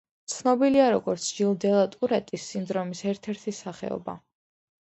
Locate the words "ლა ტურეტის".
1.75-2.47